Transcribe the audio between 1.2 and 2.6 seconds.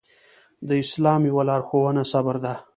يوه لارښوونه صبر ده.